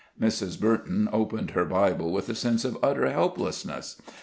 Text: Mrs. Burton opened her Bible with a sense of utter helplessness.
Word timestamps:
Mrs. 0.19 0.59
Burton 0.59 1.07
opened 1.13 1.51
her 1.51 1.63
Bible 1.63 2.11
with 2.11 2.27
a 2.27 2.33
sense 2.33 2.65
of 2.65 2.75
utter 2.81 3.07
helplessness. 3.07 4.01